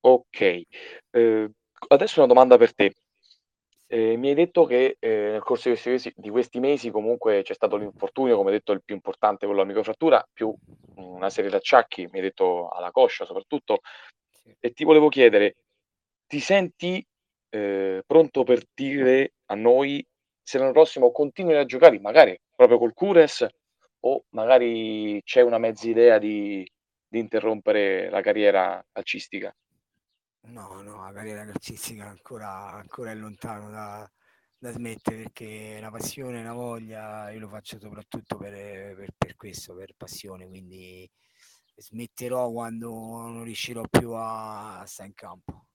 Ok, 0.00 0.62
eh, 1.12 1.50
adesso 1.88 2.18
una 2.18 2.28
domanda 2.28 2.58
per 2.58 2.74
te. 2.74 2.96
Eh, 3.86 4.18
mi 4.18 4.28
hai 4.28 4.34
detto 4.34 4.66
che 4.66 4.98
eh, 4.98 5.08
nel 5.30 5.42
corso 5.42 5.70
di 5.70 5.80
questi, 5.80 5.88
mesi, 5.88 6.12
di 6.14 6.28
questi, 6.28 6.60
mesi, 6.60 6.90
comunque 6.90 7.40
c'è 7.42 7.54
stato 7.54 7.76
l'infortunio, 7.76 8.36
come 8.36 8.50
detto, 8.50 8.72
il 8.72 8.84
più 8.84 8.94
importante, 8.94 9.46
quello 9.46 9.62
della 9.62 9.68
microfrattura, 9.68 10.28
più 10.30 10.54
una 10.96 11.30
serie 11.30 11.48
di 11.48 11.56
acciacchi, 11.56 12.02
mi 12.02 12.18
hai 12.18 12.24
detto 12.24 12.68
alla 12.68 12.90
coscia 12.90 13.24
soprattutto, 13.24 13.80
sì. 14.28 14.54
e 14.60 14.72
ti 14.72 14.84
volevo 14.84 15.08
chiedere, 15.08 15.56
ti 16.26 16.38
senti 16.38 17.02
eh, 17.50 18.02
pronto 18.06 18.44
per 18.44 18.64
dire 18.74 19.34
a 19.46 19.54
noi 19.54 20.06
se 20.42 20.58
l'anno 20.58 20.72
prossimo 20.72 21.10
continui 21.10 21.56
a 21.56 21.64
giocare, 21.64 21.98
magari 21.98 22.38
proprio 22.54 22.78
col 22.78 22.94
Cures, 22.94 23.46
o 24.00 24.24
magari 24.30 25.20
c'è 25.24 25.40
una 25.40 25.58
mezza 25.58 25.88
idea 25.88 26.18
di, 26.18 26.68
di 27.08 27.18
interrompere 27.18 28.08
la 28.10 28.20
carriera 28.20 28.84
calcistica? 28.92 29.54
No, 30.42 30.80
no, 30.82 31.02
la 31.04 31.12
carriera 31.12 31.44
calcistica 31.44 32.06
ancora, 32.06 32.72
ancora 32.72 33.10
è 33.10 33.14
lontano 33.14 33.68
da, 33.70 34.08
da 34.56 34.70
smettere 34.70 35.22
perché 35.22 35.78
la 35.80 35.90
passione, 35.90 36.44
la 36.44 36.52
voglia, 36.52 37.30
io 37.30 37.40
lo 37.40 37.48
faccio 37.48 37.80
soprattutto 37.80 38.36
per, 38.36 38.52
per, 38.94 39.08
per, 39.18 39.34
questo, 39.34 39.74
per 39.74 39.94
passione, 39.96 40.46
quindi 40.46 41.10
smetterò 41.74 42.50
quando 42.52 42.90
non 42.90 43.42
riuscirò 43.42 43.82
più 43.90 44.12
a, 44.12 44.78
a 44.80 44.86
stare 44.86 45.08
in 45.08 45.14
campo. 45.14 45.66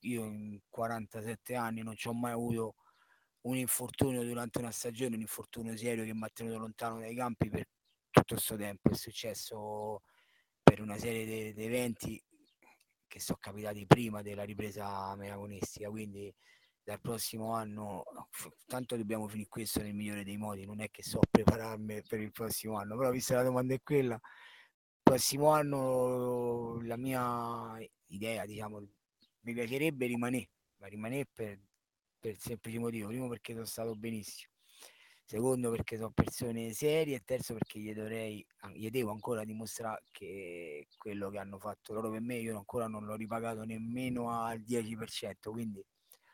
Io 0.00 0.24
in 0.24 0.60
47 0.68 1.54
anni 1.54 1.82
non 1.82 1.96
ci 1.96 2.08
ho 2.08 2.12
mai 2.12 2.32
avuto 2.32 2.76
un 3.42 3.56
infortunio 3.56 4.22
durante 4.24 4.58
una 4.58 4.70
stagione, 4.70 5.14
un 5.14 5.20
infortunio 5.22 5.76
serio 5.76 6.04
che 6.04 6.14
mi 6.14 6.24
ha 6.24 6.30
tenuto 6.32 6.58
lontano 6.58 6.98
dai 6.98 7.14
campi 7.14 7.48
per 7.48 7.66
tutto 8.10 8.34
questo 8.34 8.56
tempo. 8.56 8.90
È 8.90 8.94
successo 8.94 10.02
per 10.62 10.80
una 10.80 10.98
serie 10.98 11.52
di 11.52 11.64
eventi 11.64 12.22
che 13.06 13.20
sono 13.20 13.38
capitati 13.40 13.86
prima 13.86 14.22
della 14.22 14.42
ripresa 14.42 15.08
agonistica, 15.10 15.88
quindi 15.88 16.34
dal 16.82 17.00
prossimo 17.00 17.52
anno, 17.52 18.04
tanto 18.66 18.96
dobbiamo 18.96 19.26
finire 19.26 19.48
questo 19.48 19.80
nel 19.80 19.94
migliore 19.94 20.22
dei 20.22 20.36
modi, 20.36 20.64
non 20.64 20.80
è 20.80 20.90
che 20.90 21.02
so 21.02 21.20
prepararmi 21.28 22.02
per 22.02 22.20
il 22.20 22.30
prossimo 22.30 22.76
anno, 22.76 22.96
però 22.96 23.10
visto 23.10 23.34
la 23.34 23.42
domanda 23.42 23.74
è 23.74 23.82
quella, 23.82 24.14
il 24.14 25.00
prossimo 25.02 25.50
anno 25.50 26.80
la 26.82 26.96
mia 26.96 27.76
idea, 28.06 28.44
diciamo, 28.44 28.86
mi 29.46 29.54
piacerebbe 29.54 30.06
rimanere, 30.06 30.48
ma 30.78 30.88
rimanere 30.88 31.28
per, 31.32 31.58
per 32.18 32.32
il 32.32 32.38
semplice 32.38 32.78
motivo, 32.80 33.06
primo 33.06 33.28
perché 33.28 33.52
sono 33.52 33.64
stato 33.64 33.94
benissimo, 33.94 34.52
secondo 35.24 35.70
perché 35.70 35.96
sono 35.96 36.10
persone 36.10 36.72
serie. 36.72 37.16
E 37.16 37.22
terzo 37.24 37.54
perché 37.54 37.78
gli, 37.78 37.94
dovrei, 37.94 38.44
gli 38.74 38.90
devo 38.90 39.12
ancora 39.12 39.44
dimostrare 39.44 40.02
che 40.10 40.88
quello 40.98 41.30
che 41.30 41.38
hanno 41.38 41.58
fatto 41.58 41.94
loro 41.94 42.10
per 42.10 42.20
me 42.20 42.36
io 42.38 42.56
ancora 42.56 42.88
non 42.88 43.04
l'ho 43.04 43.14
ripagato 43.14 43.62
nemmeno 43.62 44.30
al 44.30 44.60
10%, 44.60 45.52
quindi 45.52 45.84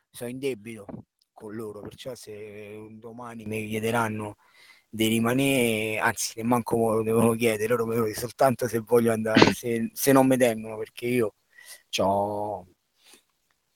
sono 0.09 0.31
in 0.31 0.39
debito 0.39 0.87
con 1.31 1.53
loro, 1.55 1.81
perciò 1.81 2.15
se 2.15 2.33
un 2.77 2.99
domani 2.99 3.45
mi 3.45 3.67
chiederanno 3.67 4.37
di 4.89 5.07
rimanere, 5.07 5.99
anzi 5.99 6.33
ne 6.37 6.43
manco 6.43 6.93
lo 6.95 7.03
devono 7.03 7.33
chiedere, 7.33 7.67
loro 7.69 7.85
mi 7.85 7.95
devono 7.95 8.13
soltanto 8.13 8.67
se 8.67 8.79
voglio 8.79 9.11
andare, 9.11 9.53
se, 9.53 9.89
se 9.93 10.11
non 10.11 10.27
mi 10.27 10.37
tengono, 10.37 10.77
perché 10.77 11.07
io 11.07 11.35
ho 11.99 12.67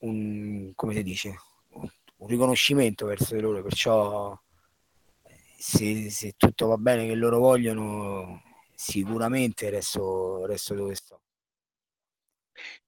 un, 0.00 0.72
come 0.74 0.94
si 0.94 1.02
dice, 1.02 1.36
un 1.70 2.26
riconoscimento 2.26 3.06
verso 3.06 3.34
di 3.34 3.40
loro, 3.40 3.62
perciò 3.62 4.38
se, 5.58 6.10
se, 6.10 6.34
tutto 6.36 6.68
va 6.68 6.76
bene 6.76 7.06
che 7.06 7.14
loro 7.14 7.38
vogliono, 7.38 8.42
sicuramente 8.74 9.70
resto, 9.70 10.46
resto 10.46 10.74
dove 10.74 10.94
sto. 10.94 11.20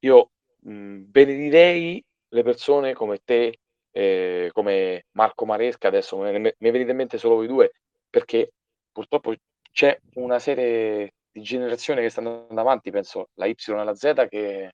Io 0.01 0.31
mh, 0.61 0.99
benedirei 1.03 2.05
le 2.29 2.43
persone 2.43 2.93
come 2.93 3.19
te, 3.25 3.59
eh, 3.91 4.51
come 4.53 5.07
Marco 5.13 5.45
Maresca, 5.45 5.89
adesso 5.89 6.17
mi, 6.17 6.39
mi 6.41 6.55
venite 6.59 6.91
in 6.91 6.97
mente 6.97 7.19
solo 7.19 7.37
voi 7.37 7.49
due, 7.49 7.73
perché 8.09 8.53
purtroppo 8.93 9.35
c'è 9.73 9.99
una 10.15 10.39
serie 10.39 11.15
di 11.31 11.43
generazioni 11.43 12.01
che 12.01 12.11
stanno 12.11 12.43
andando 12.43 12.61
avanti, 12.61 12.91
penso 12.91 13.31
la 13.35 13.47
Y 13.47 13.55
e 13.67 13.73
la 13.85 13.95
Z, 13.95 14.27
che 14.29 14.73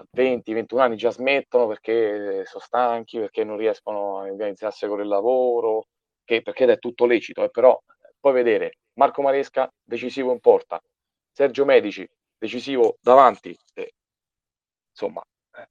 a 0.00 0.04
20-21 0.16 0.78
anni 0.78 0.96
già 0.96 1.10
smettono 1.10 1.66
perché 1.66 2.44
sono 2.46 2.64
stanchi, 2.64 3.18
perché 3.18 3.44
non 3.44 3.56
riescono 3.56 4.20
a 4.20 4.22
organizzarsi 4.22 4.86
con 4.86 5.00
il 5.00 5.06
lavoro, 5.06 5.86
che, 6.24 6.42
perché 6.42 6.64
è 6.64 6.78
tutto 6.78 7.06
lecito, 7.06 7.44
eh, 7.44 7.50
però 7.50 7.78
puoi 8.18 8.32
vedere 8.32 8.78
Marco 8.94 9.22
Maresca 9.22 9.70
decisivo 9.82 10.32
in 10.32 10.40
porta, 10.40 10.80
Sergio 11.30 11.64
Medici 11.64 12.08
decisivo 12.38 12.96
davanti, 13.00 13.56
eh, 13.74 13.94
insomma, 14.90 15.22
eh, 15.56 15.68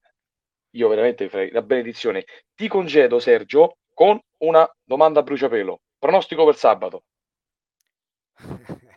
io 0.70 0.88
veramente 0.88 1.28
farei 1.28 1.50
la 1.50 1.62
benedizione. 1.62 2.24
Ti 2.54 2.68
congedo 2.68 3.18
Sergio 3.18 3.78
con 3.92 4.18
una 4.38 4.68
domanda 4.82 5.20
a 5.20 5.22
bruciapelo, 5.22 5.80
pronostico 5.98 6.44
per 6.44 6.56
sabato. 6.56 7.02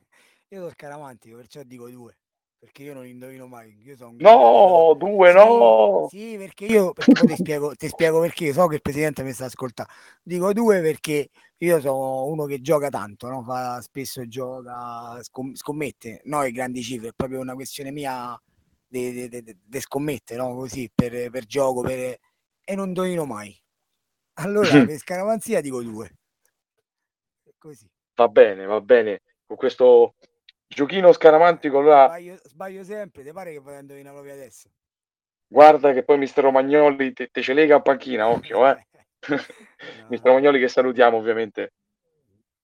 io 0.50 0.60
sono 0.60 0.70
scaramantico, 0.70 1.38
perciò 1.38 1.64
dico 1.64 1.90
due 1.90 2.16
perché 2.64 2.84
io 2.84 2.94
non 2.94 3.06
indovino 3.06 3.46
mai. 3.46 3.78
Io 3.84 3.98
sono 3.98 4.16
no, 4.20 4.96
due 4.98 5.32
sì, 5.32 5.36
no. 5.36 6.08
Sì, 6.10 6.36
perché 6.38 6.66
io 6.66 6.94
perché 6.94 7.26
ti, 7.26 7.36
spiego, 7.36 7.76
ti 7.76 7.90
spiego 7.90 8.22
perché 8.22 8.54
so 8.54 8.68
che 8.68 8.76
il 8.76 8.82
presidente 8.82 9.22
mi 9.22 9.34
sta 9.34 9.46
ascoltando. 9.46 9.92
Dico 10.24 10.54
due 10.54 10.80
perché 10.80 11.30
io 11.58 11.82
sono 11.82 12.24
uno 12.24 12.46
che 12.46 12.62
gioca 12.62 12.88
tanto, 12.88 13.28
no? 13.28 13.44
Fa, 13.44 13.82
spesso 13.82 14.26
gioca, 14.30 15.20
scommette, 15.22 16.22
no, 16.24 16.42
le 16.42 16.52
grandi 16.52 16.82
cifre, 16.82 17.10
è 17.10 17.14
proprio 17.14 17.42
una 17.42 17.54
questione 17.54 17.92
mia 17.92 18.42
di 18.88 19.30
scommette, 19.80 20.38
no? 20.38 20.56
Così 20.56 20.90
per, 20.94 21.30
per 21.32 21.44
gioco, 21.44 21.82
per... 21.82 22.18
e 22.64 22.76
non 22.76 22.88
indovino 22.88 23.26
mai. 23.26 23.54
Allora, 24.36 24.86
per 24.86 24.98
scaramanzia 25.00 25.60
dico 25.60 25.84
due. 25.84 26.10
Così. 27.58 27.90
Va 28.16 28.30
bene, 28.30 28.66
va 28.66 28.80
bene. 28.80 29.20
Con 29.46 29.58
questo 29.58 30.16
Giochino 30.74 31.12
scaramantico, 31.12 31.80
allora... 31.80 32.08
Sbaglio, 32.08 32.40
sbaglio 32.44 32.84
sempre, 32.84 33.24
ti 33.24 33.32
pare 33.32 33.52
che 33.52 33.60
vado 33.60 33.78
a 33.78 33.80
indovinare 33.82 34.16
proprio 34.16 34.34
adesso? 34.34 34.70
Guarda 35.48 35.94
che 35.94 36.04
poi 36.04 36.18
mister 36.18 36.44
Romagnoli 36.44 37.14
te, 37.14 37.28
te 37.32 37.42
ce 37.42 37.54
lega 37.54 37.76
a 37.76 37.82
panchina, 37.82 38.28
occhio, 38.28 38.68
eh. 38.68 38.88
no. 39.30 39.38
mister 40.10 40.32
Romagnoli 40.32 40.60
che 40.60 40.68
salutiamo 40.68 41.18
ovviamente. 41.18 41.74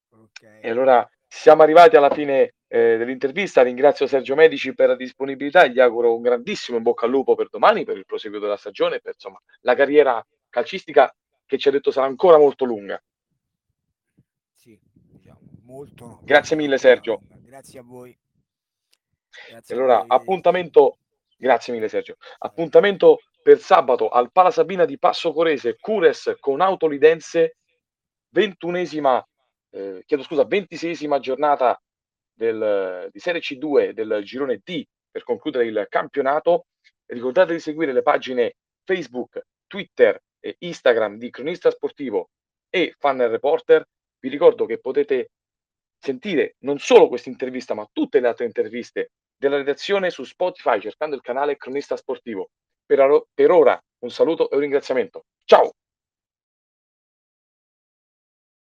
Okay. 0.09 0.61
E 0.61 0.69
allora 0.69 1.07
siamo 1.27 1.61
arrivati 1.61 1.95
alla 1.95 2.09
fine 2.09 2.55
eh, 2.67 2.97
dell'intervista, 2.97 3.61
ringrazio 3.61 4.07
Sergio 4.07 4.35
Medici 4.35 4.73
per 4.73 4.87
la 4.89 4.95
disponibilità 4.95 5.63
e 5.63 5.71
gli 5.71 5.79
auguro 5.79 6.15
un 6.15 6.21
grandissimo 6.21 6.77
in 6.77 6.83
bocca 6.83 7.05
al 7.05 7.11
lupo 7.11 7.35
per 7.35 7.49
domani, 7.49 7.85
per 7.85 7.97
il 7.97 8.05
proseguo 8.05 8.39
della 8.39 8.57
stagione, 8.57 8.99
per 8.99 9.13
insomma 9.13 9.39
la 9.61 9.75
carriera 9.75 10.25
calcistica 10.49 11.13
che 11.45 11.57
ci 11.57 11.67
ha 11.67 11.71
detto 11.71 11.91
sarà 11.91 12.07
ancora 12.07 12.37
molto 12.37 12.65
lunga. 12.65 13.01
Sì, 14.53 14.79
diciamo, 14.91 15.39
molto. 15.63 16.19
Grazie 16.23 16.55
mille 16.55 16.77
Sergio. 16.77 17.21
Grazie 17.49 17.79
a 17.79 17.83
voi. 17.83 18.15
Grazie 19.49 19.73
allora, 19.73 19.95
a 19.95 20.05
voi. 20.05 20.07
appuntamento, 20.09 20.97
grazie 21.35 21.73
mille 21.73 21.87
Sergio, 21.87 22.17
appuntamento 22.37 23.21
per 23.41 23.57
sabato 23.57 24.09
al 24.09 24.31
Pala 24.31 24.51
Sabina 24.51 24.85
di 24.85 24.99
Passo 24.99 25.33
Corese, 25.33 25.77
Cures 25.79 26.35
con 26.39 26.61
Autolidense, 26.61 27.57
ventunesima, 28.29 29.27
eh, 29.71 30.03
chiedo 30.05 30.21
scusa, 30.21 30.45
ventiseiesima 30.45 31.17
giornata 31.17 31.81
del, 32.31 33.09
di 33.11 33.19
Serie 33.19 33.41
C2 33.41 33.93
del 33.93 34.21
girone 34.23 34.61
D 34.63 34.85
per 35.09 35.23
concludere 35.23 35.65
il 35.65 35.87
campionato. 35.89 36.67
Ricordate 37.07 37.53
di 37.53 37.59
seguire 37.59 37.93
le 37.93 38.03
pagine 38.03 38.57
Facebook, 38.83 39.41
Twitter 39.65 40.21
e 40.39 40.55
Instagram 40.59 41.17
di 41.17 41.31
Cronista 41.31 41.71
Sportivo 41.71 42.29
e 42.69 42.93
Fan 42.99 43.27
Reporter. 43.27 43.83
Vi 44.19 44.29
ricordo 44.29 44.67
che 44.67 44.77
potete 44.77 45.31
sentire 45.99 46.55
non 46.59 46.79
solo 46.79 47.07
questa 47.07 47.29
intervista, 47.29 47.73
ma 47.73 47.87
tutte 47.91 48.19
le 48.19 48.27
altre 48.27 48.45
interviste 48.45 49.11
della 49.37 49.57
redazione 49.57 50.09
su 50.09 50.23
Spotify 50.23 50.79
cercando 50.79 51.15
il 51.15 51.21
canale 51.21 51.57
Cronista 51.57 51.95
Sportivo. 51.95 52.49
Per, 52.85 53.51
ora 53.51 53.79
un 53.99 54.09
saluto 54.09 54.49
e 54.49 54.55
un 54.55 54.61
ringraziamento. 54.61 55.25
Ciao! 55.45 55.73